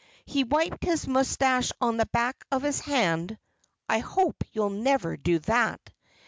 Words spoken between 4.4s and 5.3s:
you'll never